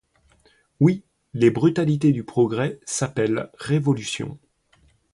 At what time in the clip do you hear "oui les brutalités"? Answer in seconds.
0.79-2.11